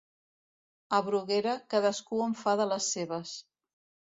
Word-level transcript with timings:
A 0.97 1.01
Bruguera, 1.09 1.53
cadascú 1.75 2.23
en 2.29 2.35
fa 2.41 2.57
de 2.63 2.67
les 2.73 2.89
seves. 2.97 3.37